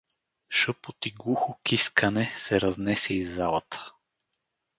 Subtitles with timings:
[0.49, 3.91] Шъпот и глухо кискане се разнесе из залата.